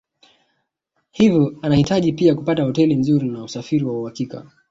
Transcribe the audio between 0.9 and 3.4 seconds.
Hivyo anahitaji pia kupata hoteli nzuri